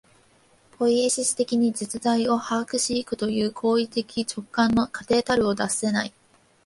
[0.79, 6.13] ポイエシス的に実在を把握し行くという行為的直観の過程たるを脱せない。